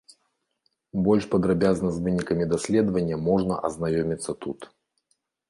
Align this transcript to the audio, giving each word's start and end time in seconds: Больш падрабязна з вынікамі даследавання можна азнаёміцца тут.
Больш 1.07 1.27
падрабязна 1.35 1.91
з 1.97 2.01
вынікамі 2.07 2.49
даследавання 2.55 3.21
можна 3.27 3.61
азнаёміцца 3.71 4.31
тут. 4.47 4.59